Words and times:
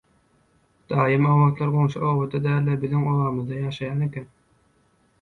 Daýym 0.93 1.27
o 1.33 1.35
wagtlar 1.41 1.75
goňşy 1.77 2.03
obada 2.09 2.43
däl-de 2.49 2.81
biziň 2.87 3.07
obamyzda 3.15 3.63
ýaşaýan 3.63 4.05
eken. 4.11 4.31